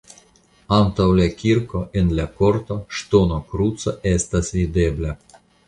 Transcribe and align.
Antaŭ 0.77 1.05
la 1.19 1.27
kirko 1.41 1.83
en 2.01 2.09
la 2.21 2.25
korto 2.41 2.79
ŝtona 3.01 3.39
kruco 3.55 3.97
estas 4.17 4.53
videbla. 4.59 5.17